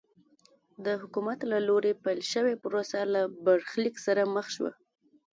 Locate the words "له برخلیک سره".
3.13-4.21